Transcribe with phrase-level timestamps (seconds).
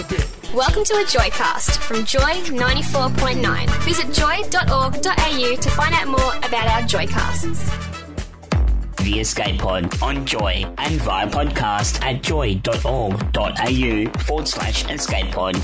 [0.00, 3.84] Welcome to a Joycast from Joy 94.9.
[3.84, 8.96] Visit joy.org.au to find out more about our Joycasts.
[8.96, 15.56] The Escape Pod on Joy and via podcast at joy.org.au forward slash escape pod.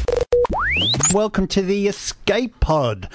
[1.12, 3.08] Welcome to the Escape Pod.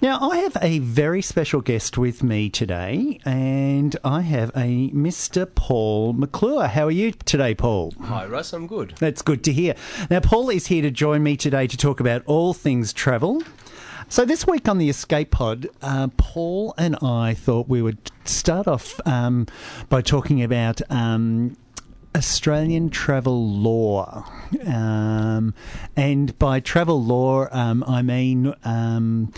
[0.00, 5.52] Now, I have a very special guest with me today, and I have a Mr.
[5.52, 6.68] Paul McClure.
[6.68, 7.92] How are you today, Paul?
[8.02, 8.52] Hi, Russ.
[8.52, 8.94] I'm good.
[9.00, 9.74] That's good to hear.
[10.08, 13.42] Now, Paul is here to join me today to talk about all things travel.
[14.08, 18.68] So, this week on the Escape Pod, uh, Paul and I thought we would start
[18.68, 19.46] off um,
[19.88, 20.80] by talking about.
[20.90, 21.56] Um,
[22.16, 24.24] Australian travel law.
[24.66, 25.54] Um,
[25.96, 29.32] and by travel law, um, I mean um,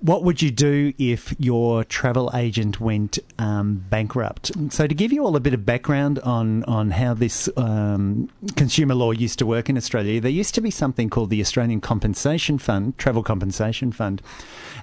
[0.00, 4.52] what would you do if your travel agent went um, bankrupt?
[4.72, 8.94] So, to give you all a bit of background on on how this um, consumer
[8.94, 12.58] law used to work in Australia, there used to be something called the Australian Compensation
[12.58, 14.22] Fund, Travel Compensation Fund,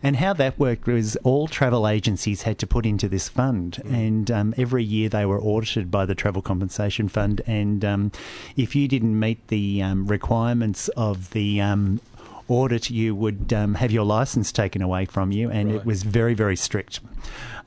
[0.02, 4.32] and how that worked was all travel agencies had to put into this fund, and
[4.32, 8.12] um, every year they were audited by the Travel Compensation Fund, and um,
[8.56, 12.02] if you didn't meet the um, requirements of the um,
[12.48, 16.34] audit, you would um, have your license taken away from you, and it was very,
[16.34, 17.00] very strict.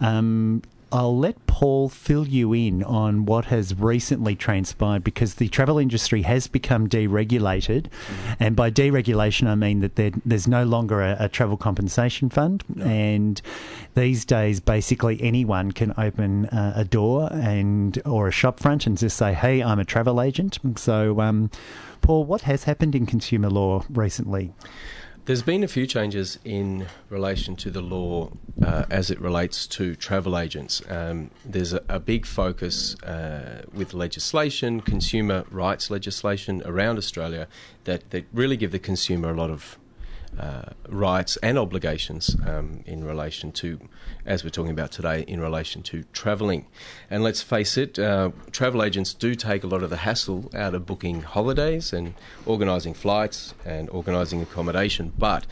[0.01, 5.79] Um, I'll let Paul fill you in on what has recently transpired because the travel
[5.79, 7.87] industry has become deregulated.
[8.39, 12.63] And by deregulation, I mean that there, there's no longer a, a travel compensation fund.
[12.81, 13.43] And
[13.95, 18.97] these days, basically anyone can open uh, a door and or a shop front and
[18.97, 20.59] just say, hey, I'm a travel agent.
[20.77, 21.51] So, um,
[22.07, 24.53] Paul, what has happened in consumer law recently?
[25.25, 28.31] There's been a few changes in relation to the law
[28.65, 30.81] uh, as it relates to travel agents.
[30.89, 37.49] Um, there's a, a big focus uh, with legislation, consumer rights legislation around Australia
[37.87, 39.77] that, that really give the consumer a lot of
[40.39, 43.81] uh, rights and obligations um, in relation to,
[44.25, 46.67] as we're talking about today, in relation to travelling.
[47.11, 50.75] And let's face it, uh, travel agents do take a lot of the hassle out
[50.75, 52.15] of booking holidays and
[52.45, 55.13] organising flights and organising accommodation.
[55.19, 55.47] But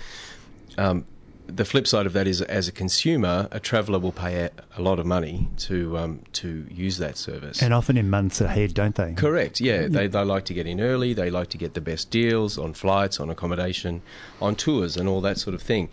[0.76, 1.06] um,
[1.46, 4.98] the flip side of that is, as a consumer, a traveller will pay a, lot
[4.98, 7.62] of money to um, to use that service.
[7.62, 9.14] And often in months ahead, don't they?
[9.14, 9.60] Correct.
[9.60, 11.12] Yeah, they they like to get in early.
[11.12, 14.02] They like to get the best deals on flights, on accommodation,
[14.40, 15.88] on tours, and all that sort of thing,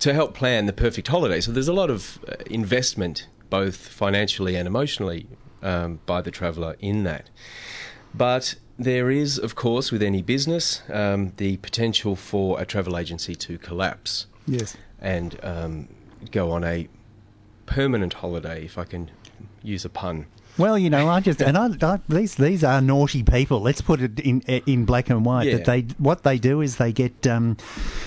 [0.00, 1.40] to help plan the perfect holiday.
[1.40, 5.26] So there's a lot of uh, investment, both financially and emotionally,
[5.62, 7.30] um, by the traveller in that.
[8.14, 13.34] But there is, of course, with any business, um, the potential for a travel agency
[13.34, 14.76] to collapse Yes.
[15.00, 15.88] and um,
[16.30, 16.88] go on a
[17.66, 19.10] permanent holiday, if I can
[19.62, 20.26] use a pun.
[20.58, 23.60] Well, you know, I just and I, I these these are naughty people.
[23.60, 25.46] Let's put it in in black and white.
[25.52, 27.56] That they what they do is they get um,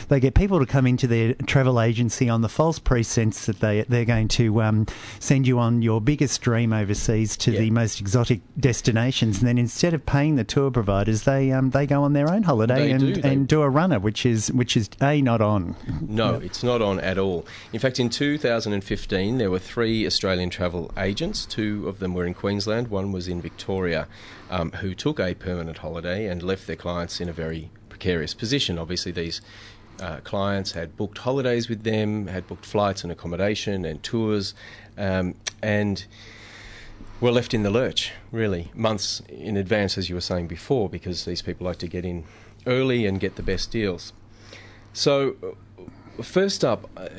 [0.10, 3.84] they get people to come into their travel agency on the false pretense that they
[3.88, 4.86] they're going to um,
[5.20, 9.94] send you on your biggest dream overseas to the most exotic destinations, and then instead
[9.94, 13.14] of paying the tour providers, they um, they go on their own holiday They and
[13.14, 15.76] do, and do a runner, which is which is a not on.
[16.02, 17.46] No, it's not on at all.
[17.72, 21.46] In fact, in 2015, there were three Australian travel agents.
[21.46, 24.08] Two of them were in Queensland, one was in Victoria,
[24.50, 28.80] um, who took a permanent holiday and left their clients in a very precarious position.
[28.80, 29.42] Obviously, these
[30.02, 34.56] uh, clients had booked holidays with them, had booked flights and accommodation and tours,
[34.98, 36.06] um, and
[37.20, 41.26] were left in the lurch, really, months in advance, as you were saying before, because
[41.26, 42.24] these people like to get in
[42.66, 44.14] early and get the best deals.
[44.94, 47.10] So, uh, first up, uh,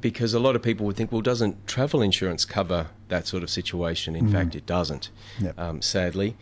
[0.00, 3.50] because a lot of people would think, well, doesn't travel insurance cover that sort of
[3.50, 4.14] situation?
[4.16, 5.58] In fact, it doesn't, Yep.
[5.58, 6.36] um, sadly.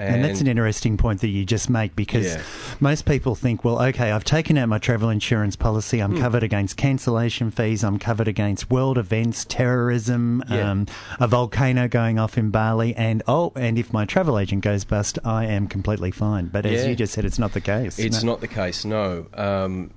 [0.00, 2.42] And, that's an interesting point that you just make because Yeah.
[2.78, 5.98] most people think, well, okay, I've taken out my travel insurance policy.
[5.98, 7.82] I'm covered against cancellation fees.
[7.82, 10.70] I'm covered against world events, terrorism, Yeah.
[10.70, 10.86] um,
[11.18, 15.18] a volcano going off in Bali, and oh, and if my travel agent goes bust,
[15.24, 16.46] I am completely fine.
[16.46, 16.90] But as Yeah.
[16.90, 17.98] you just said, it's not the case.
[17.98, 18.30] It's No.
[18.34, 19.26] not the case, no.
[19.34, 19.90] Um,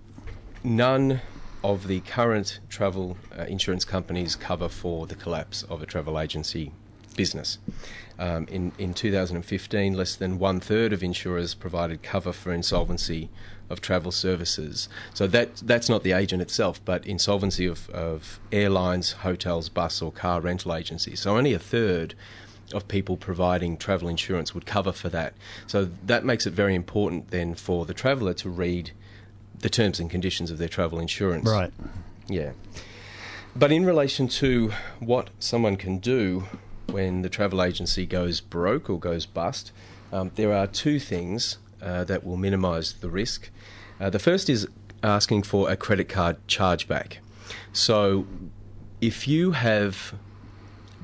[0.63, 1.21] none
[1.63, 6.71] of the current travel uh, insurance companies cover for the collapse of a travel agency
[7.15, 7.57] business.
[8.17, 13.29] Um, in, in 2015, less than one third of insurers provided cover for insolvency
[13.69, 14.89] of travel services.
[15.13, 20.11] So that that's not the agent itself, but insolvency of, of airlines, hotels, bus or
[20.11, 21.21] car rental agencies.
[21.21, 22.13] So only a third
[22.73, 25.33] of people providing travel insurance would cover for that.
[25.67, 28.91] So that makes it very important then for the traveller to read
[29.61, 31.47] the terms and conditions of their travel insurance.
[31.47, 31.71] right.
[32.27, 32.51] Yeah.
[33.55, 36.45] But in relation to what someone can do
[36.87, 39.71] when the travel agency goes broke or goes bust,
[40.11, 43.49] um, there are two things uh, that will minimise the risk.
[43.99, 44.67] Uh, the first is
[45.03, 47.17] asking for a credit card chargeback.
[47.73, 48.25] So,
[49.01, 50.13] if you have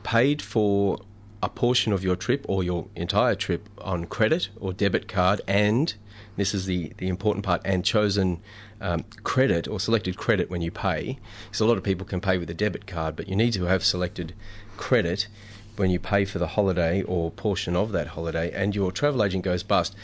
[0.03, 0.99] paid for
[1.41, 5.95] a portion of your trip or your entire trip on credit or debit card, and
[6.35, 8.39] this is the, the important part, and chosen
[8.81, 12.37] um, credit or selected credit when you pay, because a lot of people can pay
[12.37, 14.33] with a debit card, but you need to have selected
[14.77, 15.27] credit
[15.75, 19.43] when you pay for the holiday or portion of that holiday, and your travel agent
[19.43, 19.95] goes bust,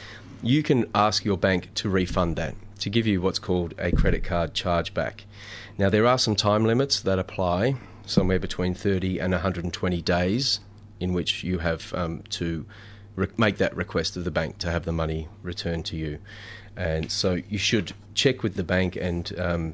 [0.42, 4.24] you can ask your bank to refund that, to give you what's called a credit
[4.24, 5.22] card chargeback.
[5.78, 7.76] Now, there are some time limits that apply,
[8.06, 10.60] somewhere between 30 and 120 days
[11.00, 12.66] in which you have um, to
[13.16, 16.20] re- make that request of the bank to have the money returned to you.
[16.76, 19.74] And so you should check with the bank and um,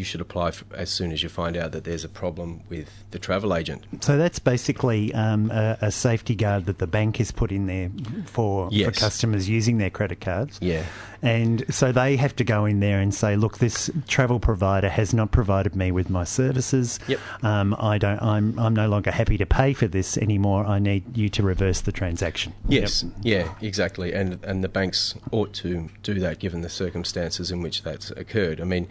[0.00, 3.04] you should apply for, as soon as you find out that there's a problem with
[3.10, 3.84] the travel agent.
[4.00, 7.90] So that's basically um, a, a, safety guard that the bank has put in there
[8.24, 8.86] for, yes.
[8.86, 10.58] for customers using their credit cards.
[10.62, 10.86] Yeah.
[11.20, 15.12] And so they have to go in there and say, look, this travel provider has
[15.12, 16.98] not provided me with my services.
[17.08, 17.20] Yep.
[17.42, 18.22] Um, I don't.
[18.22, 18.58] I'm.
[18.58, 20.64] I'm no longer happy to pay for this anymore.
[20.64, 22.54] I need you to reverse the transaction.
[22.68, 23.02] Yes.
[23.02, 23.12] Yep.
[23.22, 23.54] Yeah.
[23.60, 24.14] Exactly.
[24.14, 28.58] And and the banks ought to do that given the circumstances in which that's occurred.
[28.62, 28.88] I mean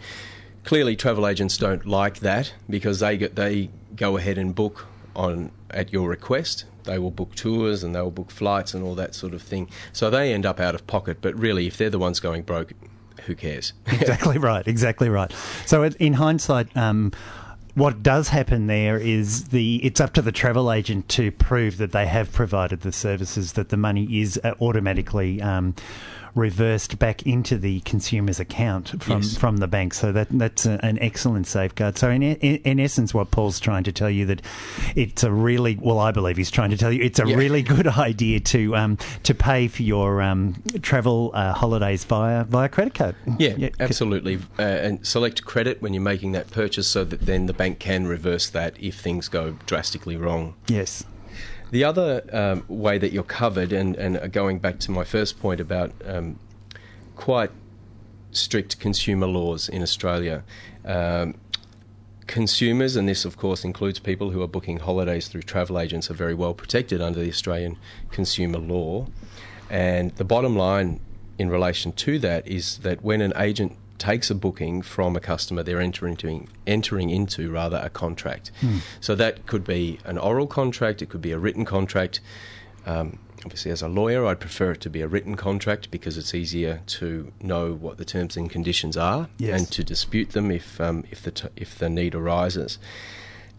[0.64, 4.86] clearly travel agents don't like that because they get, they go ahead and book
[5.16, 6.64] on at your request.
[6.84, 9.68] They will book tours and they will book flights and all that sort of thing.
[9.92, 11.18] So they end up out of pocket.
[11.20, 12.72] But really, if they're the ones going broke,
[13.26, 13.72] who cares?
[13.86, 14.66] exactly right.
[14.66, 15.32] Exactly right.
[15.66, 16.74] So in hindsight.
[16.76, 17.12] Um,
[17.74, 21.92] what does happen there is the it's up to the travel agent to prove that
[21.92, 25.74] they have provided the services that the money is automatically um,
[26.34, 29.36] reversed back into the consumer's account from, yes.
[29.36, 29.94] from the bank.
[29.94, 31.98] So that that's a, an excellent safeguard.
[31.98, 34.42] So in, in, in essence, what Paul's trying to tell you that
[34.94, 37.36] it's a really well, I believe he's trying to tell you it's a yeah.
[37.36, 42.68] really good idea to um, to pay for your um, travel uh, holidays via via
[42.68, 43.16] credit card.
[43.38, 43.70] Yeah, yeah.
[43.80, 44.38] absolutely.
[44.58, 48.06] Uh, and select credit when you're making that purchase, so that then the bank can
[48.06, 50.54] reverse that if things go drastically wrong.
[50.68, 51.04] Yes.
[51.70, 55.60] The other um, way that you're covered, and, and going back to my first point
[55.60, 56.38] about um,
[57.14, 57.50] quite
[58.32, 60.42] strict consumer laws in Australia.
[60.84, 61.36] Um,
[62.26, 66.14] consumers, and this of course includes people who are booking holidays through travel agents, are
[66.14, 67.76] very well protected under the Australian
[68.10, 69.06] consumer law.
[69.68, 71.00] And the bottom line
[71.38, 75.62] in relation to that is that when an agent takes a booking from a customer,
[75.62, 78.50] they're entering into, entering into rather a contract.
[78.60, 78.78] Hmm.
[79.00, 82.20] So that could be an oral contract, it could be a written contract.
[82.86, 86.34] Um, obviously, as a lawyer, I'd prefer it to be a written contract because it's
[86.34, 89.60] easier to know what the terms and conditions are yes.
[89.60, 92.78] and to dispute them if um, if the t- if the need arises.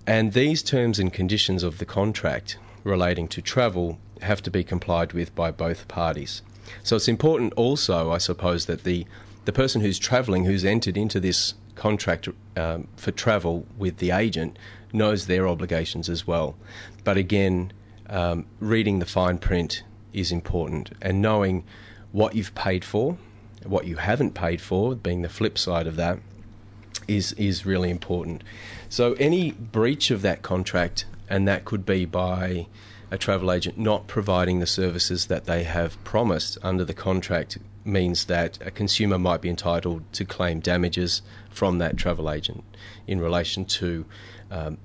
[0.08, 5.14] And these terms and conditions of the contract relating to travel have to be complied
[5.14, 6.42] with by both parties.
[6.84, 9.06] So it's important also, I suppose, that the
[9.46, 14.58] the person who's travelling, who's entered into this contract um, for travel with the agent,
[14.94, 16.56] knows their obligations as well.
[17.04, 17.72] But again,
[18.10, 19.84] um, reading the fine print
[20.14, 21.64] is important and knowing
[22.12, 23.18] what you've paid for,
[23.64, 26.20] what you haven't paid for, being the flip side of that,
[27.08, 28.44] is is really important.
[28.90, 32.68] So any breach of that contract, and that could be by
[33.10, 38.26] a travel agent not providing the services that they have promised under the contract means
[38.26, 42.64] that a consumer might be entitled to claim damages from that travel agent
[43.08, 44.06] in relation to
[44.50, 44.78] um,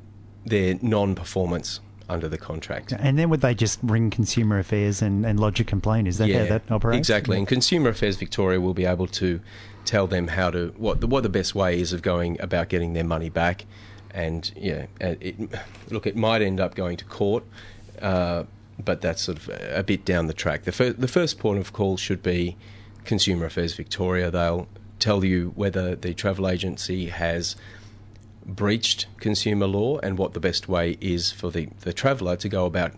[0.44, 2.92] their non performance under the contract.
[2.92, 6.06] And then would they just ring Consumer Affairs and, and lodge a complaint?
[6.06, 6.98] Is that yeah, how that operates?
[6.98, 7.36] Exactly.
[7.36, 9.40] And Consumer Affairs Victoria will be able to
[9.84, 12.92] tell them how to what the, what the best way is of going about getting
[12.92, 13.66] their money back.
[14.12, 15.36] And yeah, it,
[15.90, 17.44] look, it might end up going to court.
[18.00, 18.44] Uh,
[18.82, 20.64] but that's sort of a bit down the track.
[20.64, 22.56] The, fir- the first point of call should be
[23.06, 24.30] Consumer Affairs Victoria.
[24.30, 27.56] They'll tell you whether the travel agency has
[28.44, 32.66] breached consumer law and what the best way is for the, the traveller to go
[32.66, 32.92] about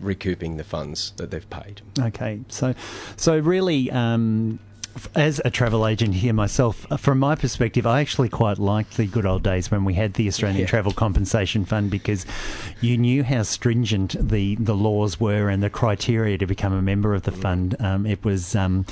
[0.00, 1.82] recouping the funds that they've paid.
[1.98, 2.74] Okay, so
[3.16, 3.90] so really.
[3.90, 4.58] Um,
[5.14, 9.06] as a travel agent here myself, uh, from my perspective, I actually quite liked the
[9.06, 10.66] good old days when we had the Australian yeah.
[10.66, 12.24] Travel Compensation Fund because
[12.80, 17.14] you knew how stringent the, the laws were and the criteria to become a member
[17.14, 17.42] of the mm.
[17.42, 17.76] fund.
[17.78, 18.86] Um, it was um,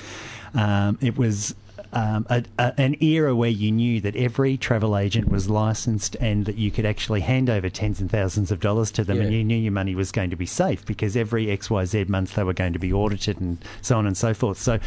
[0.55, 1.55] um, it was
[1.95, 6.45] um, a, a, an era where you knew that every travel agent was licensed and
[6.47, 9.25] that you could actually hand over tens and thousands of dollars to them, Yeah.
[9.25, 12.05] and you knew your money was going to be safe because every X Y Z
[12.05, 14.59] month they were going to be audited and so on and so forth.
[14.59, 14.79] So,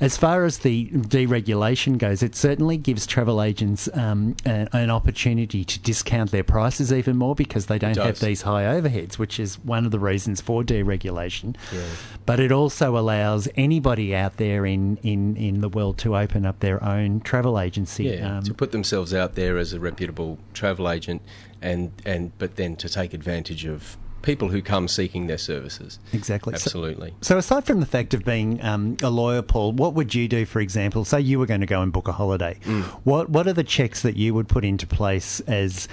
[0.00, 0.86] as far as the
[1.30, 6.92] deregulation goes, it certainly gives travel agents um, a, an opportunity to discount their prices
[6.92, 10.40] even more because they don't have these high overheads, which is one of the reasons
[10.40, 11.56] for deregulation.
[11.72, 11.82] Yeah.
[12.24, 16.55] But it also allows anybody out there in, in, in the world to open up
[16.60, 18.04] their own travel agency.
[18.04, 21.22] Yeah, Um, to put themselves out there as a reputable travel agent,
[21.62, 26.00] and and but then to take advantage of people who come seeking their services.
[26.12, 26.52] Exactly.
[26.54, 27.14] So- Absolutely.
[27.20, 30.44] So, aside from the fact of being um, a lawyer, Paul, what would you do,
[30.44, 31.04] for example?
[31.04, 32.58] Say you were going to go and book a holiday.
[32.64, 32.82] Mm.
[33.04, 35.86] What What are the checks that you would put into place as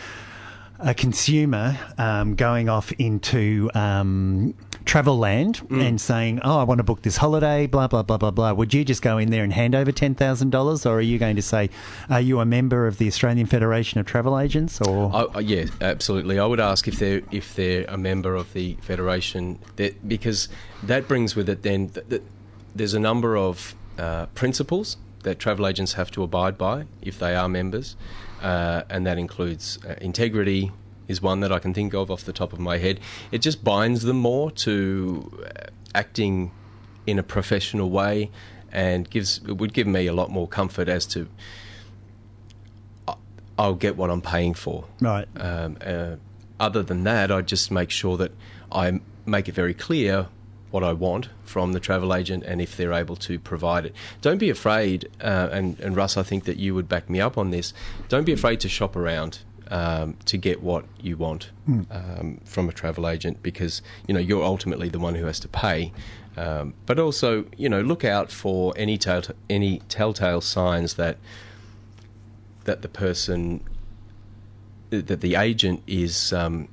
[0.80, 4.54] a consumer um, going off into um,
[4.86, 5.88] travel land Mm.
[5.88, 8.52] and saying, "Oh, I want to book this holiday," blah blah blah blah blah?
[8.54, 11.18] Would you just go in there and hand over ten thousand dollars, or are you
[11.18, 11.70] going to say,
[12.10, 15.66] "Are you a member of the Australian Federation of Travel Agents?" Or I, I, yeah,
[15.82, 16.40] absolutely.
[16.40, 20.50] I would ask if they're if they're a member of the federation, that because
[20.84, 22.22] that brings with it then th- th-
[22.76, 27.34] there's a number of uh, principles that travel agents have to abide by if they
[27.36, 27.96] are members,
[28.42, 30.72] uh, and that includes uh, integrity.
[31.08, 33.00] Is one that I can think of off the top of my head.
[33.32, 36.52] It just binds them more to uh, acting
[37.06, 38.32] in a professional way,
[38.72, 41.28] and gives it would give me a lot more comfort as to
[43.08, 43.16] I-
[43.58, 44.86] I'll get what I'm paying for.
[45.02, 45.28] right?
[45.36, 46.16] Um, uh,
[46.60, 48.32] other than that, I just make sure that
[48.72, 50.28] I make it very clear
[50.72, 53.94] what I want from the travel agent and if they're able to provide it.
[54.22, 57.38] Don't be afraid, uh, and, and Russ, I think that you would back me up
[57.38, 57.74] on this.
[58.10, 59.40] Don't be afraid to shop around
[59.72, 64.44] um, to get what you want um, from a travel agent because you know you're
[64.44, 65.92] ultimately the one who has to pay.
[66.36, 71.18] Um, but also, you know, look out for any tell- any telltale signs that
[72.66, 73.64] that the person
[74.90, 76.68] that the agent is um,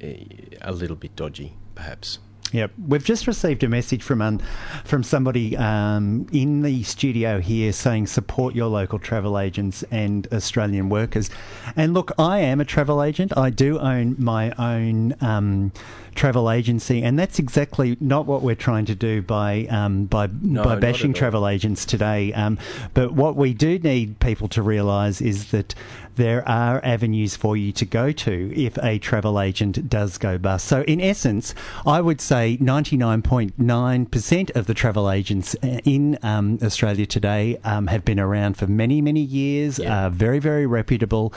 [0.00, 2.18] a little bit dodgy, perhaps.
[2.52, 4.40] Yep, we've just received a message from
[4.84, 10.88] from somebody um, in the studio here saying support your local travel agents and Australian
[10.88, 11.28] workers.
[11.74, 13.36] And look, I am a travel agent.
[13.36, 15.72] I do own my own um,
[16.16, 20.76] travel agency, and that's exactly not what we're trying to do by um, by by
[20.76, 22.32] bashing travel agents today.
[22.32, 22.58] Um,
[22.94, 25.74] but what we do need people to realise is that
[26.16, 30.66] there are avenues for you to go to if a travel agent does go bust.
[30.66, 31.54] So, in essence,
[31.86, 38.04] I would say 99.9% of the travel agents uh, in um, Australia today um, have
[38.04, 40.06] been around for many, many years, Yeah.
[40.06, 41.32] are very, very reputable,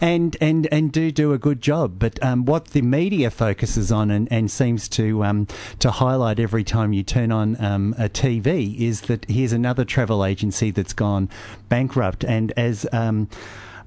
[0.00, 1.98] and, and, and do do a good job.
[1.98, 5.46] But um, what the media focuses on and, and seems to um,
[5.78, 10.24] to highlight every time you turn on um, a TV is that here's another travel
[10.24, 11.28] agency that's gone
[11.68, 13.28] bankrupt, and as um,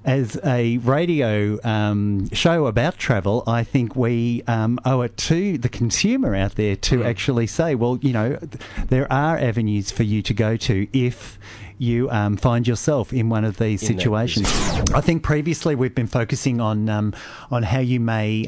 [0.06, 5.70] as a radio um, show about travel, I think we um, owe it to the
[5.70, 10.22] consumer out there to actually say, well, you know, th- there are avenues for you
[10.22, 11.39] to go to if
[11.77, 14.48] you um, find yourself in one of these In situations.
[14.94, 17.13] I think previously we've been focusing on um,
[17.51, 18.48] on how you may.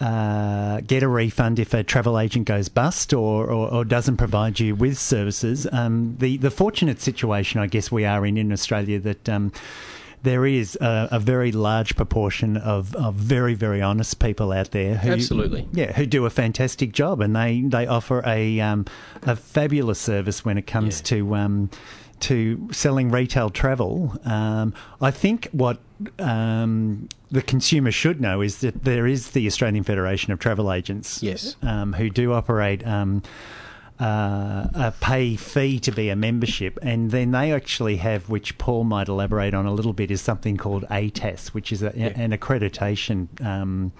[0.00, 4.58] Uh, get a refund if a travel agent goes bust or, or, or doesn't provide
[4.58, 5.66] you with services.
[5.72, 9.28] Um, the the fortunate situation, I guess, we are in in Australia that.
[9.28, 9.52] Um,
[10.22, 14.96] there is a, a very large proportion of, of very, very honest people out there
[14.96, 15.66] who Absolutely.
[15.72, 18.84] yeah, who do a fantastic job, and they, they offer a um,
[19.22, 21.04] a fabulous service when it comes Yeah.
[21.04, 21.70] to um,
[22.20, 24.16] to selling retail travel.
[24.24, 25.78] Um, I think what
[26.18, 31.22] um, the consumer should know is that there is the Australian Federation of Travel Agents,
[31.22, 31.56] Yes.
[31.62, 32.86] um, who do operate.
[32.86, 33.22] Um,
[33.98, 38.84] uh, a pay fee to be a membership, and then they actually have, which Paul
[38.84, 43.28] might elaborate on a little bit, is something called ATAS, which is a, an accreditation
[43.44, 43.92] um,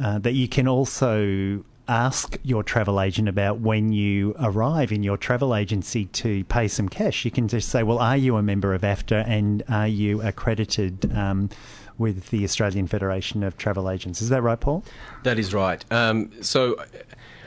[0.00, 5.16] uh, that you can also ask your travel agent about when you arrive in your
[5.16, 7.24] travel agency to pay some cash.
[7.24, 11.12] You can just say, "Well, are you a member of AFTA and are you accredited?"
[11.14, 11.50] Um,
[11.98, 14.20] with the Australian Federation of Travel Agents.
[14.20, 14.84] Is that right, Paul?
[15.22, 15.82] That is right.
[15.90, 16.76] Um, so,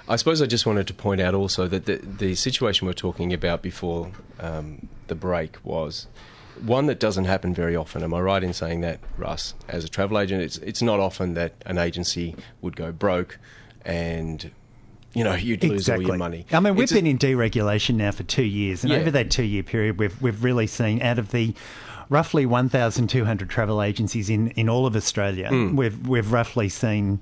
[0.07, 3.31] I suppose I just wanted to point out also that the, the situation we're talking
[3.31, 6.07] about before um, the break was
[6.61, 8.03] one that doesn't happen very often.
[8.03, 9.53] Am I right in saying that, Russ?
[9.67, 13.37] As a travel agent, it's it's not often that an agency would go broke,
[13.85, 14.51] and
[15.13, 16.45] you know you'd lose all your money.
[16.51, 18.99] I mean, we've It's a- been in deregulation now for two years, and Yeah.
[18.99, 21.53] over that two-year period, we've we've really seen out of the
[22.09, 25.75] roughly 1,200 travel agencies in, in all of Australia, Hmm.
[25.75, 27.19] we've we've roughly seen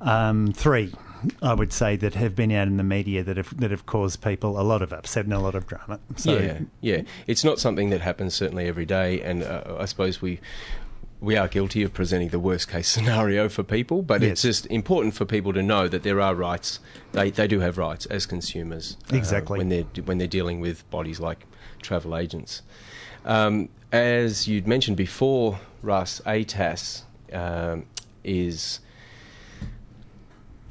[0.00, 0.92] um, three
[1.40, 4.20] I would say, that have been out in the media that have that have caused
[4.22, 5.98] people a lot of upset and a lot of drama.
[6.16, 7.00] So, yeah, yeah.
[7.26, 10.38] It's not something that happens certainly every day, and uh, I suppose we
[11.24, 14.30] we are guilty of presenting the worst case scenario for people, but Yes.
[14.32, 16.80] it's just important for people to know that there are rights.
[17.12, 18.96] They they do have rights as consumers.
[19.12, 19.58] uh, Exactly.
[19.58, 21.46] when they're when they're dealing with bodies like
[21.82, 22.62] travel agents.
[23.24, 27.02] Um, as you'd mentioned before, Russ, ATAS
[27.32, 27.86] um,
[28.22, 28.80] is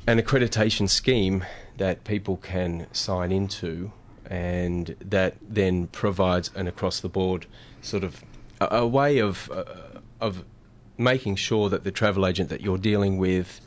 [0.06, 1.46] an accreditation scheme
[1.78, 3.92] that people can sign into,
[4.30, 7.46] and that then provides an across the board
[7.82, 8.24] sort of
[8.62, 9.64] a, a way of uh,
[10.24, 10.46] of
[10.98, 13.60] making sure that the travel agent that you're dealing with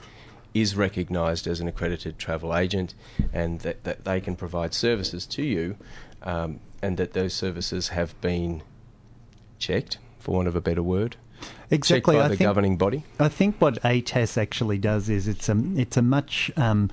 [0.54, 2.94] is recognised as an accredited travel agent,
[3.32, 5.76] and that, that they can provide services to you,
[6.22, 8.62] um, and that those services have been
[9.58, 11.16] checked, for want of a better word,
[11.70, 12.14] exactly.
[12.14, 13.04] checked by I the think governing body.
[13.20, 16.90] I think what ATAS actually does is it's a it's a much um,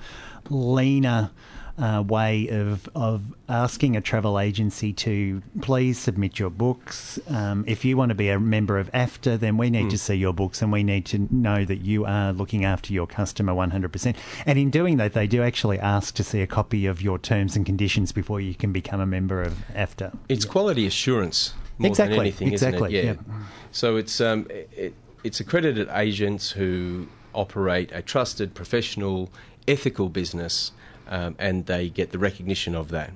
[0.50, 1.30] leaner
[1.78, 7.18] uh, way of of asking a travel agency to please submit your books.
[7.28, 10.14] Um, if you want to be a member of AFTA, then we need to see
[10.14, 14.16] your books and we need to know that you are looking after your customer 100%.
[14.46, 17.56] And in doing that, they do actually ask to see a copy of your terms
[17.56, 20.16] and conditions before you can become a member of AFTA.
[20.28, 23.18] It's quality assurance more Exactly, than anything, exactly, isn't it?
[23.26, 23.34] yeah.
[23.72, 29.30] So it's um, it, it's accredited agents who operate a trusted, professional,
[29.66, 30.70] ethical business,
[31.08, 33.12] um, and they get the recognition of that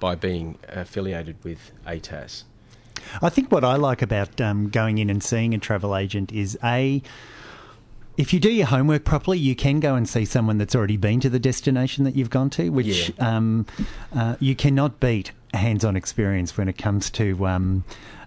[0.00, 2.44] by being affiliated with ATAS.
[3.22, 6.58] I think what I like about um, going in and seeing a travel agent is
[6.64, 7.02] a.
[8.16, 11.18] If you do your homework properly, you can go and see someone that's already been
[11.20, 13.36] to the destination that you've gone to, which Yeah.
[13.36, 13.66] um,
[14.14, 17.82] uh, you cannot beat hands-on experience when it comes to um,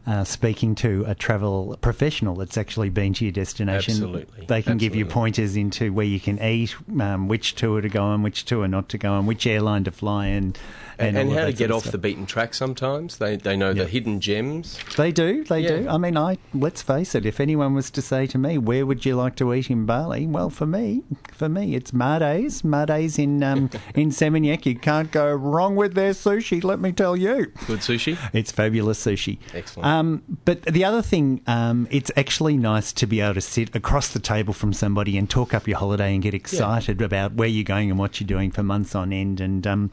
[0.08, 3.92] uh, speaking to a travel professional that's actually been to your destination.
[3.94, 4.46] Absolutely.
[4.48, 8.04] They can give you pointers into where you can eat, um, which tour to go
[8.04, 10.56] on, which tour not to go on, which airline to fly in,
[10.98, 11.92] And, all and how to get off stuff.
[11.92, 13.18] the beaten track sometimes.
[13.18, 14.80] They, they know the hidden gems.
[14.96, 15.68] They do, they Yeah.
[15.82, 15.90] do.
[15.90, 17.26] I mean, I let's face it.
[17.26, 20.26] If anyone was to say to me, "Where would you like to eat in Bali?"
[20.26, 22.64] Well, for me, for me, it's Mardays.
[22.64, 24.66] Mardays in um, in Seminyak.
[24.66, 26.64] You can't go wrong with their sushi.
[26.64, 28.18] Let me tell you, Good sushi.
[28.34, 29.38] it's fabulous sushi.
[29.54, 29.86] Excellent.
[29.86, 29.97] Um,
[30.46, 34.20] but the other thing, um, it's actually nice to be able to sit across the
[34.20, 37.90] table from somebody and talk up your holiday and get excited about where you're going
[37.90, 39.40] and what you're doing for months on end.
[39.40, 39.92] And um,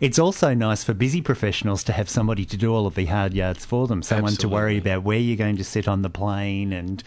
[0.00, 3.34] it's also nice for busy professionals to have somebody to do all of the hard
[3.34, 4.02] yards for them.
[4.02, 7.02] Someone to worry about where you're going to sit on the plane and.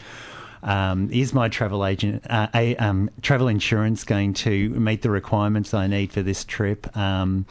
[0.61, 5.73] Um, is my travel agent, uh, a, um, travel insurance going to meet the requirements
[5.73, 6.97] I need for this trip?
[6.97, 7.45] Um,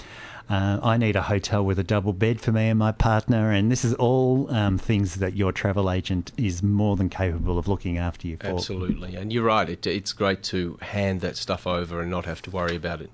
[0.49, 3.71] uh, I need a hotel with a double bed for me and my partner, and
[3.71, 7.99] this is all um, things that your travel agent is more than capable of looking
[7.99, 8.47] after you for.
[8.47, 9.69] Absolutely, and you're right.
[9.69, 13.11] It, it's great to hand that stuff over and not have to worry about it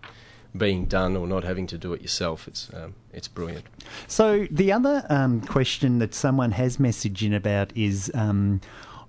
[0.56, 2.46] being done or not having to do it yourself.
[2.46, 3.64] It's um, it's brilliant.
[4.06, 8.60] So the other um, question that someone has messaged in about is um,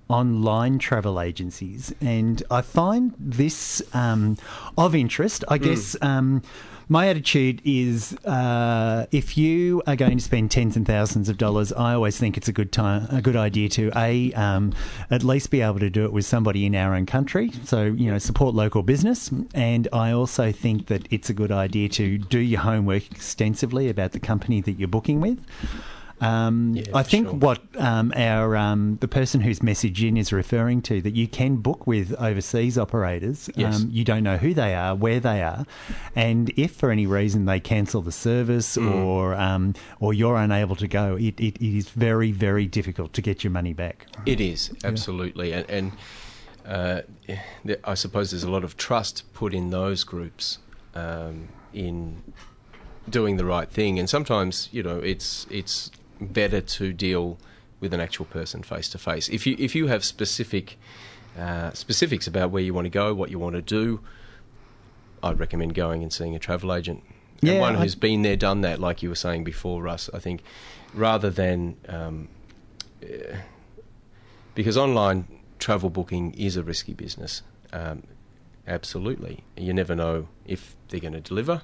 [0.08, 4.38] online travel agencies, and I find this um,
[4.78, 5.44] of interest.
[5.48, 5.96] I guess.
[6.88, 11.74] My attitude is uh, if you are going to spend tens and thousands of dollars,
[11.74, 14.71] I always think it's a good time, a good idea to a um,
[15.10, 17.52] at least be able to do it with somebody in our own country.
[17.63, 21.89] So you know, support local business, and I also think that it's a good idea
[21.89, 25.43] to do your homework extensively about the company that you're booking with.
[26.21, 27.36] Um, Yeah, I think sure.
[27.36, 31.58] what um, our um, the person whose message in is referring to that you can
[31.58, 33.49] book with overseas operators.
[33.56, 33.82] Yes.
[33.82, 35.65] Um, you don't know who they are, where they are,
[36.15, 38.95] and if for any reason they cancel the service Mm.
[39.06, 43.21] or um, or you're unable to go, it, it, it is very very difficult to
[43.21, 44.08] get your money back.
[44.25, 45.91] It is absolutely, and, and
[46.65, 47.01] uh,
[47.84, 50.60] I suppose there's a lot of trust put in those groups
[50.95, 52.23] um, in
[53.10, 57.38] doing the right thing, and sometimes you know it's it's better to deal
[57.80, 59.30] with an actual person face to face.
[59.30, 60.78] If you if you have specific
[61.38, 63.99] uh, specifics about where you want to go, what you want to do,
[65.21, 67.04] I'd recommend going and seeing a travel agent.
[67.41, 70.10] And Yeah, one I- who's been there, done that, like you were saying before, Russ.
[70.13, 70.41] I think
[70.93, 72.30] rather than um,
[73.04, 73.38] eh,
[74.54, 75.28] because online
[75.60, 77.41] travel booking is a risky business.
[77.73, 78.04] Um,
[78.67, 81.62] absolutely, you never know if they're going to deliver,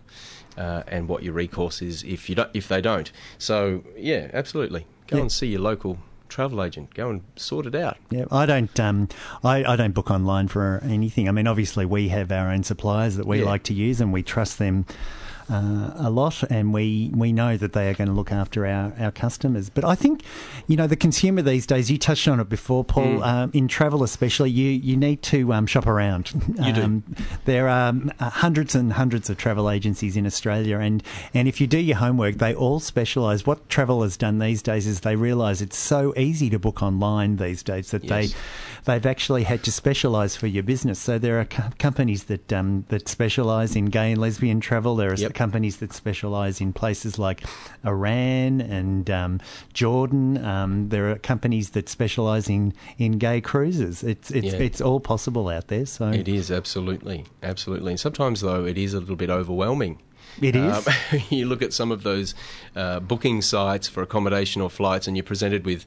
[0.58, 3.12] uh, and what your recourse is if you don't, if they don't.
[3.38, 5.22] So yeah, absolutely, go Yeah.
[5.24, 5.98] and see your local
[6.30, 6.94] travel agent.
[6.94, 7.98] Go and sort it out.
[8.10, 8.80] Yeah, I don't.
[8.80, 9.10] Um,
[9.44, 11.28] I, I don't book online for anything.
[11.28, 13.46] I mean, obviously, we have our own suppliers that we Yeah.
[13.46, 14.86] like to use, and we trust them
[15.52, 18.94] uh, a lot, and we, we know that they are going to look after our,
[19.00, 19.70] our customers.
[19.70, 20.24] But I think,
[20.68, 23.26] you know, the consumer these days, you touched on it before, Paul, Mm.
[23.26, 26.32] um, in travel especially, you, you need to um, shop around.
[26.64, 26.82] You do.
[26.84, 27.04] Um,
[27.46, 31.68] there are um, hundreds and hundreds of travel agencies in Australia, and, and if you
[31.68, 33.46] do your homework, they all specialise.
[33.46, 37.36] What travel has done these days is they realise it's so easy to book online
[37.38, 38.34] these days that Yes.
[38.34, 38.38] they
[38.86, 40.98] they've actually had to specialise for your business.
[41.00, 44.96] So there are co- companies that um, that specialise in gay and lesbian travel.
[44.96, 45.34] There are Yep.
[45.42, 47.44] Companies that specialise in places like
[47.84, 49.40] Iran and um,
[49.74, 50.38] Jordan.
[50.46, 54.04] Um, there are companies that specialise in, in gay cruises.
[54.04, 54.68] It's it's Yeah.
[54.68, 55.88] it's all possible out there.
[55.88, 57.94] So It is absolutely, absolutely.
[57.94, 59.98] And sometimes, though, it is a little bit overwhelming.
[60.40, 60.88] It is.
[60.88, 60.94] Um,
[61.30, 62.36] you look at some of those
[62.76, 65.86] uh, booking sites for accommodation or flights, and you're presented with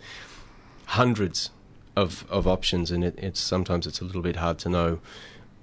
[0.86, 1.50] hundreds
[1.94, 4.98] of, of options, and it, it's sometimes it's a little bit hard to know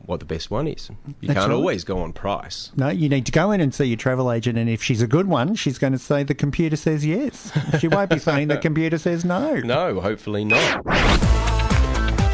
[0.05, 0.89] what the best one is.
[1.19, 1.55] You That's can't right.
[1.55, 2.71] always go on price.
[2.75, 5.07] No, you need to go in and see your travel agent, and if she's a
[5.07, 7.51] good one, she's going to say the computer says yes.
[7.79, 9.55] She won't be saying the computer says no.
[9.71, 10.83] No, hopefully not.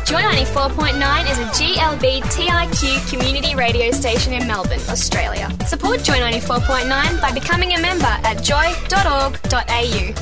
[0.06, 5.50] Joy 94.9 is a GLB TIQ community radio station in Melbourne, Australia.
[5.66, 10.14] Support Joy 94.9 by becoming a member at joy.org.au.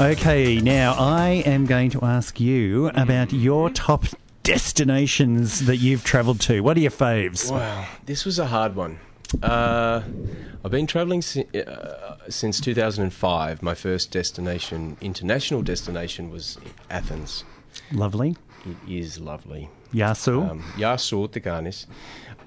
[0.00, 4.04] Okay, now I am going to ask you about your top
[4.44, 6.60] destinations that you've travelled to.
[6.60, 7.50] What are your faves?
[7.50, 9.00] Wow, this was a hard one.
[9.42, 10.02] Uh,
[10.64, 13.62] I've been travelling si- uh, since 2005.
[13.62, 17.44] My first destination, international destination, was Athens.
[17.90, 18.36] Lovely.
[18.64, 19.70] It is lovely.
[19.92, 20.48] Yasu.
[20.48, 21.86] Um, Yasu Tekanis.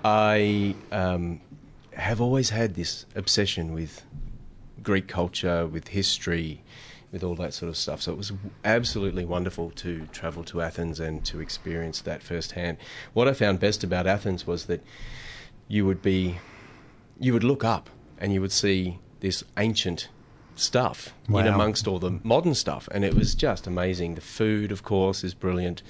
[0.05, 1.41] I um,
[1.93, 4.03] have always had this obsession with
[4.83, 6.61] Greek culture, with history,
[7.11, 8.01] with all that sort of stuff.
[8.01, 8.33] So it was
[8.65, 12.77] absolutely wonderful to travel to Athens and to experience that firsthand.
[13.13, 14.83] What I found best about Athens was that
[15.67, 16.39] you would be,
[17.19, 20.09] you would look up and you would see this ancient
[20.55, 24.15] stuff in amongst all the modern stuff, and it was just amazing.
[24.15, 25.83] The food, of course, is brilliant.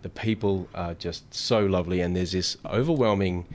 [0.00, 3.46] The people are just so lovely, and there's this overwhelming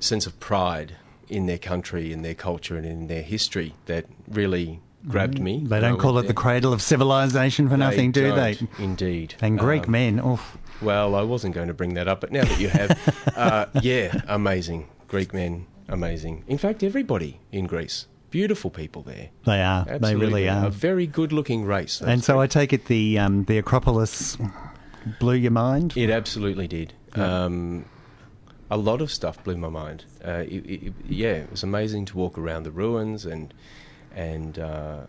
[0.00, 0.96] sense of pride
[1.28, 5.60] in their country, in their culture, and in their history that really grabbed me.
[5.60, 5.68] Mm.
[5.68, 8.56] they don't call it went the cradle of civilization for nothing, do they?
[8.78, 9.34] Indeed.
[9.40, 10.18] And Greek Um, men.
[10.20, 10.56] Oof.
[10.80, 14.20] well, I wasn't going to bring that up, but now that you have, uh, yeah,
[14.28, 14.88] amazing.
[15.08, 16.44] Greek men, amazing.
[16.46, 19.28] In fact, everybody in Greece, beautiful people there.
[19.44, 19.84] They are.
[19.88, 20.08] Absolutely.
[20.08, 20.66] They really are.
[20.66, 22.00] A very good looking race.
[22.00, 24.38] And so I take it the um, the Acropolis
[25.18, 25.96] blew your mind.
[25.96, 26.94] It absolutely did.
[27.16, 27.44] Yeah.
[27.44, 27.84] Um,
[28.70, 30.06] a lot of stuff blew my mind.
[30.24, 33.52] Uh, it, it, yeah, it was amazing to walk around the ruins and
[34.14, 35.06] and, uh,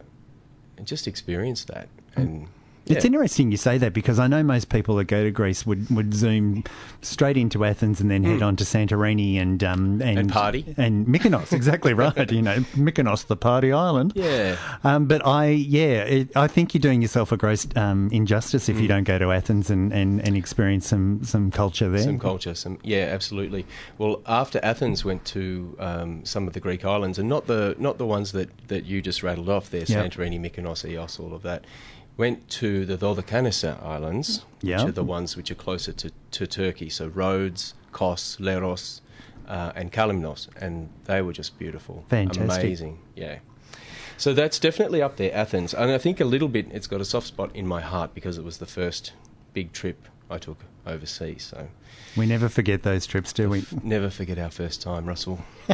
[0.78, 1.90] and just experience that.
[2.16, 2.48] And
[2.86, 3.12] It's yeah.
[3.12, 6.14] interesting you say that because I know most people that go to Greece would, would
[6.14, 6.66] zoom
[7.02, 10.20] straight into Athens and then head on to Santorini and um, and.
[10.20, 10.74] And party.
[10.78, 11.54] and Mykonos.
[11.64, 12.30] Exactly right.
[12.30, 14.14] You know, Mykonos, the party island.
[14.16, 14.58] Yeah.
[14.84, 18.82] Um, but I, yeah, it, I think you're doing yourself a gross um, injustice if
[18.82, 22.02] you don't go to Athens and, and, and experience some, some culture there.
[22.04, 23.66] Some culture, some yeah, absolutely.
[23.98, 27.98] Well, after Athens, went to um, some of the Greek islands, and not the not
[27.98, 30.12] the ones that, that you just rattled off there, Yep.
[30.12, 31.66] Santorini, Mykonos, Ios, all of that.
[32.18, 34.78] Went to the Dodecanese Islands, Yeah.
[34.82, 36.90] which are the ones which are closer to, to Turkey.
[36.90, 39.02] So Rhodes, Kos, Leros,
[39.48, 42.44] uh, and Kalimnos, and they were just beautiful, Fantastic.
[42.64, 43.40] amazing, yeah.
[44.18, 47.06] So that's definitely up there, Athens, and I think a little bit it's got a
[47.06, 49.12] soft spot in my heart because it was the first
[49.54, 51.44] big trip I took overseas.
[51.44, 51.68] So
[52.16, 53.66] We never forget those trips, do we?
[53.84, 55.40] Never forget our first time, Russell.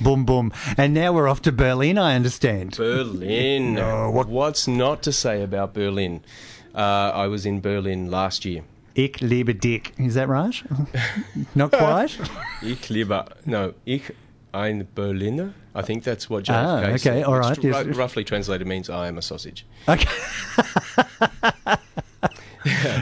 [0.00, 0.52] boom, boom.
[0.76, 2.76] And now we're off to Berlin, I understand.
[2.76, 3.74] Berlin.
[3.74, 6.22] No, what- What's not to say about Berlin?
[6.74, 8.62] Uh, I was in Berlin last year.
[8.94, 9.92] Ich liebe dich.
[9.98, 10.54] Is that right?
[11.54, 12.16] Not quite?
[12.62, 13.24] Ich liebe.
[13.46, 14.10] No, ich
[14.52, 15.54] ein Berliner.
[15.74, 17.86] I think that's what JFK Ah, okay, said, all which yes.
[17.96, 19.64] roughly translated means I am a sausage.
[19.88, 20.08] Okay.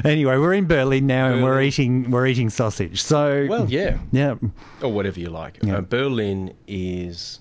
[0.08, 3.02] Anyway, we're in Berlin now, and we're eating we're eating sausage.
[3.02, 3.98] So Well, yeah.
[4.10, 4.34] yeah,
[4.82, 5.58] or whatever you like.
[5.62, 5.78] Yeah.
[5.78, 7.40] Uh, Berlin is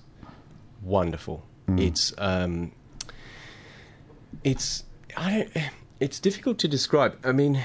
[0.82, 1.44] wonderful.
[1.66, 1.80] Mm.
[1.86, 2.72] It's um,
[4.44, 4.84] it's
[5.16, 5.64] I don't,
[6.00, 7.18] it's difficult to describe.
[7.24, 7.64] I mean,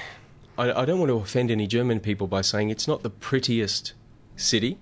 [0.58, 3.92] I, I don't want to offend any German people by saying it's not the prettiest
[4.36, 4.78] city,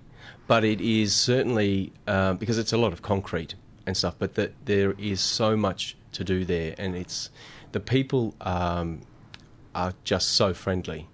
[0.47, 3.55] but it is certainly um, because it's a lot of concrete
[3.85, 4.15] and stuff.
[4.17, 7.29] But that there is so much to do there, and it's
[7.71, 9.01] the people um,
[9.75, 11.07] are just so friendly.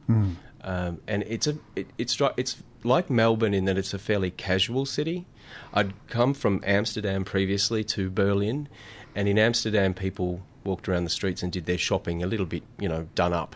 [0.62, 4.86] Um, and it's a it, it's it's like Melbourne in that it's a fairly casual
[4.86, 5.26] city.
[5.74, 8.68] I'd come from Amsterdam previously to Berlin,
[9.16, 12.64] and in Amsterdam people walked around the streets and did their shopping a little bit,
[12.80, 13.56] you know, done up.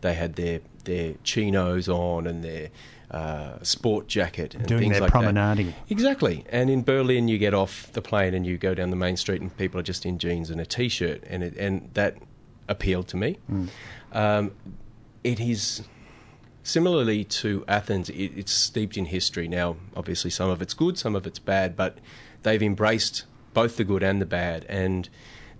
[0.00, 2.68] They had their their chinos on and their
[3.10, 5.66] uh, sport jacket and Doing things their like promenading.
[5.68, 5.74] that.
[5.90, 6.44] Exactly.
[6.50, 9.40] And in Berlin, you get off the plane and you go down the main street,
[9.40, 12.16] and people are just in jeans and a t-shirt, and it, and that
[12.68, 13.38] appealed to me.
[14.12, 14.52] Um,
[15.22, 15.82] it is
[16.62, 18.08] similarly to Athens.
[18.10, 19.48] It, it's steeped in history.
[19.48, 21.98] Now, obviously, some of it's good, some of it's bad, but
[22.42, 25.08] they've embraced both the good and the bad, and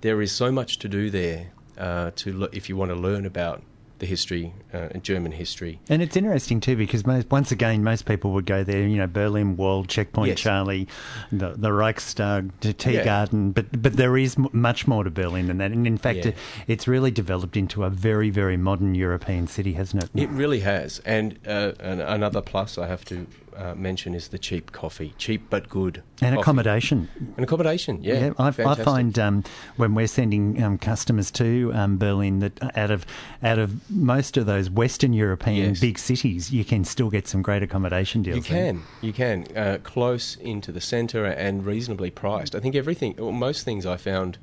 [0.01, 1.53] there is so much to do there.
[1.77, 3.61] Uh, to le- if you want to learn about
[3.99, 8.33] the history, uh, German history, And it's interesting too because most, once again, most people
[8.33, 8.87] would go there.
[8.87, 10.41] You know, Berlin Wall, Checkpoint Yes.
[10.41, 10.89] Charlie,
[11.31, 13.05] the, the Reichstag, the Tea Yeah.
[13.05, 13.53] Garden.
[13.53, 15.71] But but there is much more to Berlin than that.
[15.71, 16.29] And in fact, Yeah.
[16.29, 20.11] it, it's really developed into a very very modern European city, hasn't it?
[20.15, 21.01] It really has.
[21.05, 23.27] And uh, an, another plus I have to
[23.57, 26.03] uh, mention is the cheap coffee, cheap but good.
[26.21, 26.41] and coffee.
[26.41, 27.09] accommodation.
[27.37, 28.33] And accommodation, yeah.
[28.39, 29.45] I, I find um,
[29.77, 33.07] when we're sending um, customers to um, Berlin that out of
[33.43, 35.81] out of most of those Western European Yes.
[35.81, 38.37] big cities, you can still get some great accommodation deals.
[38.37, 38.73] You there.
[38.73, 42.55] can, you can, uh, close into the centre and reasonably priced.
[42.55, 44.39] I think everything, well, most things I found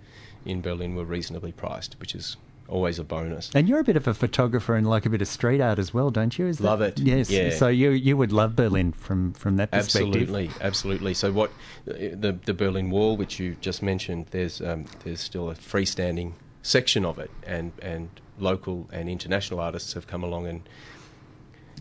[0.46, 2.38] in Berlin were reasonably priced, which is
[2.72, 3.52] always a bonus.
[3.54, 5.94] And you're a bit of a photographer and like a bit of street art as
[5.94, 6.48] well, don't you?
[6.48, 7.00] Is that- Love it.
[7.00, 7.30] Yes.
[7.30, 7.50] Yeah.
[7.52, 10.08] So you you would love Berlin from from that perspective.
[10.16, 11.14] Absolutely, absolutely.
[11.14, 11.52] So what
[11.86, 17.06] the the Berlin Wall, which you just mentioned, there's um, there's still a freestanding section
[17.06, 20.62] of it, and and local and international artists have come along and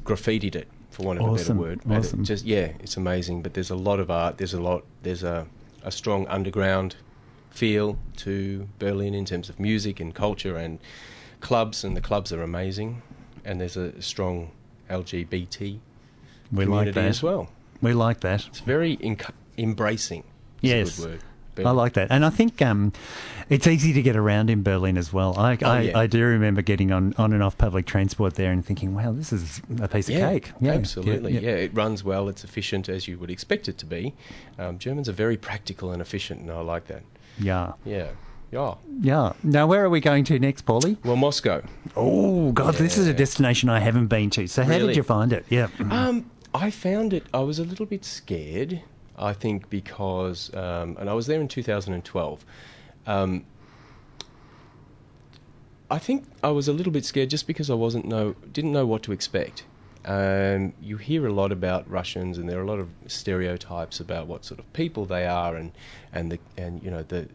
[0.04, 1.80] graffitied it, for want of Awesome, a better word.
[1.84, 2.24] And it awesome.
[2.24, 3.42] just yeah, it's amazing.
[3.42, 4.38] But there's a lot of art.
[4.38, 4.84] There's a lot.
[5.02, 5.46] There's a
[5.82, 6.96] a strong underground
[7.50, 10.78] feel to Berlin in terms of music and culture and
[11.40, 13.02] clubs, and the clubs are amazing.
[13.44, 14.50] And there's a strong
[14.90, 15.78] LGBT
[16.52, 17.48] We like community that as well.
[17.80, 18.46] We like that.
[18.46, 20.24] It's very enc- embracing.
[20.60, 20.98] Yes.
[20.98, 21.20] a good word.
[21.66, 22.90] I like that, and I think um,
[23.50, 25.38] it's easy to get around in Berlin as well.
[25.38, 25.98] I, I, Oh, yeah.
[25.98, 29.30] I do remember getting on, on and off public transport there and thinking, "Wow, this
[29.30, 31.34] is a piece of Yeah, cake." absolutely.
[31.34, 32.30] yeah, Yeah, it runs well.
[32.30, 34.14] It's efficient as you would expect it to be.
[34.58, 37.02] Um, Germans are very practical and efficient, and I like that.
[37.40, 38.08] Yeah, Yeah,
[38.52, 38.74] yeah.
[39.00, 39.32] yeah.
[39.42, 40.96] Now, where are we going to next, Paulie?
[41.04, 41.62] Well, Moscow.
[41.96, 44.46] Oh God, this is a destination I haven't been to.
[44.46, 45.44] So, how did you find it?
[45.48, 47.24] Yeah, Um, I found it.
[47.32, 48.82] I was a little bit scared.
[49.18, 52.44] I think because, um, and I was there in 2012.
[53.06, 53.44] Um,
[55.90, 58.86] I think I was a little bit scared just because I wasn't know didn't know
[58.86, 59.64] what to expect.
[60.04, 64.26] Um, you hear a lot about Russians, and there are a lot of stereotypes about
[64.26, 65.72] what sort of people they are, and
[66.12, 67.28] and the and you know the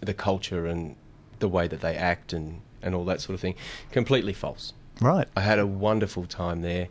[0.00, 0.96] the culture and
[1.38, 3.54] the way that they act and and all that sort of thing.
[3.90, 4.72] Completely false.
[5.00, 5.28] right.
[5.36, 6.88] I had a wonderful time there.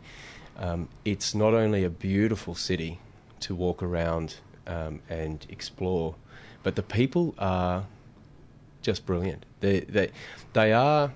[0.58, 2.98] Um, it's not only a beautiful city
[3.40, 6.14] to walk around um, and explore,
[6.62, 7.86] but the people are
[8.82, 9.44] just brilliant.
[9.60, 10.10] They they
[10.52, 11.10] they are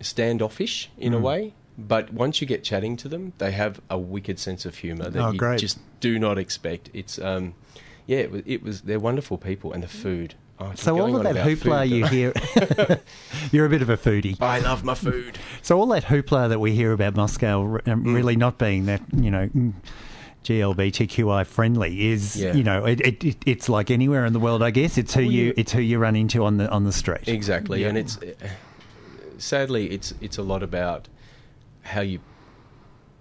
[0.00, 1.22] standoffish in a Mm.
[1.22, 5.08] way, but once you get chatting to them, they have a wicked sense of humour
[5.10, 5.60] that Oh, you great.
[5.60, 6.90] just do not expect.
[6.92, 7.54] It's um,
[8.06, 10.34] yeah, it was, it was they're wonderful people and the food.
[10.60, 12.32] Oh, So all of that hoopla food, you hear,
[13.52, 14.36] you're a bit of a foodie.
[14.42, 15.38] I love my food.
[15.62, 18.14] So all that hoopla that we hear about Moscow um, Mm.
[18.14, 19.72] really not being that, you know, mm,
[20.44, 22.54] GLBTQI friendly is, Yeah.
[22.54, 24.62] you know, it, it, it, it's like anywhere in the world.
[24.62, 26.84] I guess it's who Well, you you- it's who you run into on the on
[26.84, 27.28] the street.
[27.28, 27.88] Exactly, Yeah.
[27.88, 28.32] and it's uh,
[29.38, 31.08] sadly it's it's a lot about
[31.94, 32.20] how you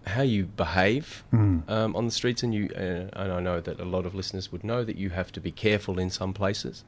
[0.06, 1.70] how you behave Mm.
[1.70, 4.52] um, on the streets, and you uh, and I know that a lot of listeners
[4.52, 6.84] would know that you have to be careful in some places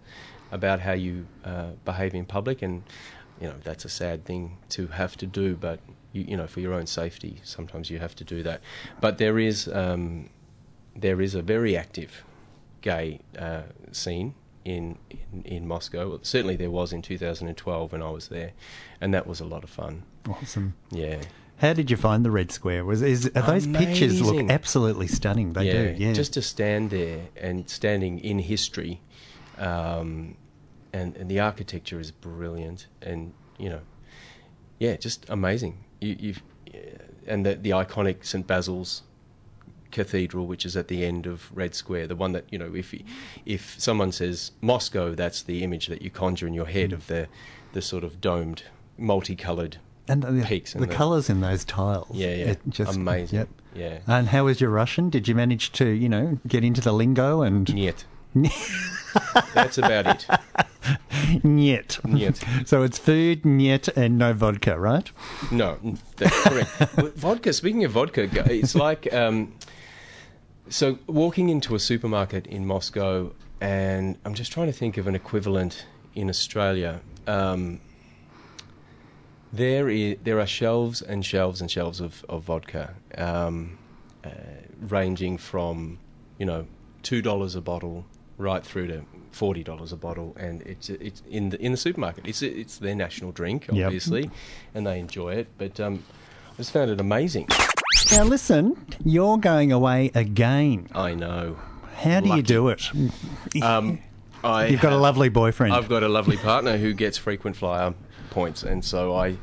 [0.51, 2.83] about how you uh, behave in public, and
[3.41, 5.79] you know that's a sad thing to have to do, but
[6.13, 8.61] you, you know for your own safety, sometimes you have to do that.
[9.01, 10.29] But there is um,
[10.95, 12.23] there is a very active
[12.81, 14.97] gay uh, scene in,
[15.33, 16.07] in in Moscow.
[16.09, 18.51] Well, certainly, there was in 2012 when I was there,
[19.01, 20.03] and that was a lot of fun.
[20.27, 20.73] Awesome.
[20.91, 21.21] Yeah,
[21.59, 22.85] How did you find the Red Square?
[22.85, 25.53] Was is are those pictures look absolutely stunning?
[25.53, 25.95] They do.
[25.97, 26.13] Yeah.
[26.13, 29.01] Just to stand there and standing in history,
[29.57, 30.35] um,
[30.93, 33.81] and and the architecture is brilliant, and you know,
[34.79, 35.83] yeah, just amazing.
[35.99, 36.41] You, you've
[37.27, 39.03] and the the iconic St Basil's
[39.91, 42.93] cathedral, which is at the end of Red Square, the one that you know, if
[43.45, 46.71] if someone says Moscow, that's the image that you conjure in your Mm.
[46.71, 47.27] head of the
[47.73, 48.63] the sort of domed,
[48.97, 49.77] multicolored.
[50.09, 52.07] And the, peaks the, the- colours in those tiles.
[52.11, 53.39] Yeah, yeah, it just, amazing.
[53.39, 53.49] Yep.
[53.75, 55.09] Yeah, And how was your Russian?
[55.11, 58.05] Did you manage to, you know, get into the lingo and Niet.
[59.53, 60.25] That's about it.
[61.43, 61.99] Niet.
[62.03, 62.43] Niet.
[62.65, 65.11] So it's food, niet, and no vodka, right?
[65.51, 65.77] No,
[66.15, 66.69] that's correct.
[67.17, 67.53] Vodka.
[67.53, 69.53] Speaking of vodka, it's like um,
[70.69, 75.15] so walking into a supermarket in Moscow, and I'm just trying to think of an
[75.15, 77.01] equivalent in Australia.
[77.27, 77.79] Um,
[79.51, 83.77] There, is, there are shelves and shelves and shelves of, of vodka, um,
[84.23, 84.29] uh,
[84.79, 85.97] ranging from,
[86.37, 86.67] you know,
[87.01, 88.05] two dollars a bottle
[88.37, 92.27] right through to forty dollars a bottle, and it's it's in the in the supermarket.
[92.27, 93.85] It's it's their national drink, Yep.
[93.85, 94.29] obviously,
[94.75, 95.47] and they enjoy it.
[95.57, 96.03] But um,
[96.53, 97.47] I just found it amazing.
[98.11, 100.87] Now, listen, you're going away again.
[100.93, 101.57] I know.
[101.95, 102.83] How do you do it?
[103.61, 103.99] Um,
[104.43, 105.73] I You've got a lovely boyfriend.
[105.73, 107.93] I've got a lovely partner who gets frequent flyer
[108.29, 109.37] points, and so I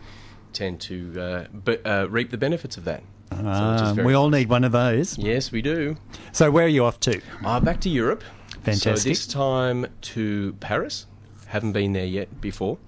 [0.52, 3.02] tend to uh, be, uh, reap the benefits of that.
[3.30, 5.18] So, Ah, we all need one of those.
[5.18, 5.96] Yes, we do.
[6.32, 7.20] So, where are you off to?
[7.44, 8.22] Uh, back to Europe.
[8.50, 9.10] So Fantastic.
[9.10, 11.06] this time to Paris.
[11.46, 12.78] Haven't been there yet before.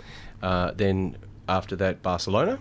[0.42, 1.16] Uh, then
[1.48, 2.58] after that, Barcelona.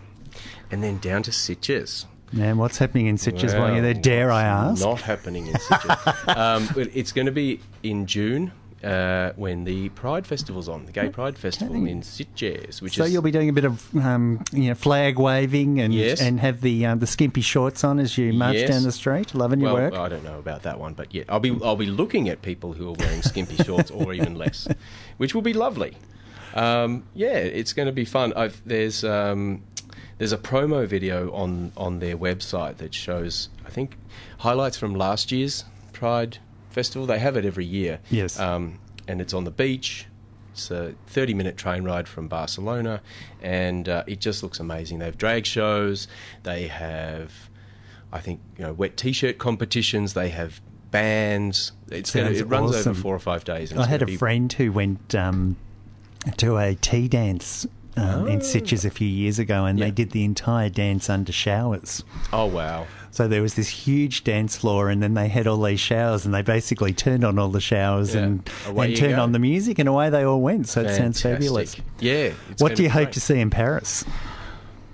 [0.69, 2.05] And then down to Sitges.
[2.31, 3.93] Man, what's happening in Sitges while you're there?
[3.93, 4.83] Dare I ask?
[4.83, 6.37] Not happening in Sitges.
[6.37, 8.51] um, it's going to be in June
[8.83, 13.13] uh, when the Pride Festival's on, the Gay Pride Festival in Sitges, which So is
[13.13, 16.21] you'll be doing a bit of um, you know flag waving and Yes.
[16.21, 18.69] and have the um, the skimpy shorts on as you march Yes.
[18.69, 19.93] down the street, loving your well, work.
[19.95, 22.73] I don't know about that one, but yeah, I'll be I'll be looking at people
[22.73, 24.67] who are wearing skimpy shorts or even less,
[25.17, 25.97] which will be lovely.
[26.53, 28.33] Um, yeah, it's going to be fun.
[28.35, 29.63] I've, there's um,
[30.17, 33.97] there's a promo video on on their website that shows I think
[34.39, 36.37] highlights from last year's Pride
[36.77, 37.07] Festival.
[37.07, 37.99] They have it every year.
[38.11, 38.39] Yes.
[38.39, 40.05] um, and it's on the beach.
[40.51, 43.01] It's a 30 minute train ride from Barcelona,
[43.41, 44.99] and uh, it just looks amazing.
[44.99, 46.07] They have drag shows,
[46.43, 47.31] they have,
[48.11, 50.61] I think, you know, wet t shirt competitions, they have
[50.91, 51.71] bands.
[51.89, 52.91] It's gonna, it runs awesome.
[52.91, 53.71] over four or five days.
[53.71, 55.55] and I had a be- friend who went um,
[56.37, 59.91] to a tea dance um, in Sitges a few years ago, and they Oh.
[59.91, 62.03] Did the entire dance under showers.
[62.33, 62.85] Oh, wow.
[63.17, 66.35] So there was this huge dance floor, and then they had all these showers, and
[66.35, 68.21] they basically turned on all the showers Yeah.
[68.21, 69.23] and, Away and turned go.
[69.23, 70.67] on the music, and away they all went.
[70.67, 71.31] So it sounds Fantastic.
[71.31, 71.75] fabulous.
[71.99, 72.29] Yeah.
[72.59, 74.05] What do you be hope to see in Paris?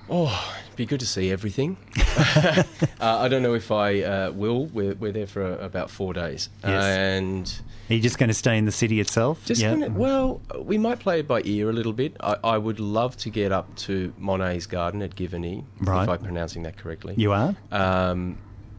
[0.09, 1.77] Oh, be good to see everything.
[2.25, 2.63] uh,
[2.99, 4.65] I don't know if I uh, will.
[4.67, 6.49] We're, we're there for uh, about four days.
[6.63, 6.83] Yes.
[6.83, 9.45] and Are you just going to stay in the city itself?
[9.45, 9.71] Just Yeah.
[9.73, 12.15] gonna, well, we might play it by ear a little bit.
[12.19, 16.03] I, I would love to get up to Monet's garden at Giverny, Right.
[16.03, 17.15] if I'm pronouncing that correctly.
[17.17, 17.55] You are?
[17.71, 18.37] Um,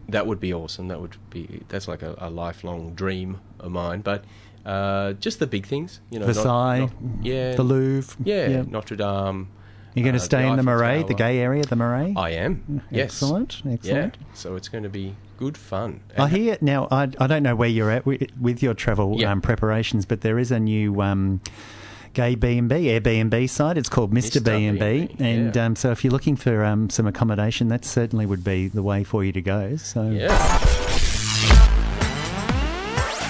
[0.09, 0.89] that would be awesome.
[0.89, 4.03] That would be that's like a, a lifelong dream of mine.
[4.03, 4.25] But
[4.67, 8.17] uh, just the big things, you know, not- Versailles, not- yeah, the Louvre.
[8.25, 9.49] yeah, Notre Dame.
[9.95, 12.15] You're going uh, to stay the in the Eiffel Marais, the gay area, the Marais?
[12.17, 12.83] I am.
[12.91, 13.05] Yes.
[13.23, 13.73] Excellent, Yeah.
[13.73, 14.17] excellent.
[14.35, 16.01] So it's going to be good fun.
[16.19, 16.89] I And- hear now.
[16.91, 19.31] I, I don't know where you're at with, with your travel Yeah.
[19.33, 21.41] um, preparations, but there is a new um,
[22.13, 23.79] gay B and B Airbnb site.
[23.79, 24.45] It's called Mister Mr.
[24.59, 25.65] B and B, B&B, and yeah.
[25.67, 29.05] um, so if you're looking for um, some accommodation, that certainly would be the way
[29.05, 29.77] for you to go.
[29.77, 30.37] So Yeah.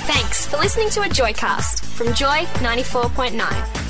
[0.07, 3.84] Thanks for listening to a Joycast from Joy 94.9.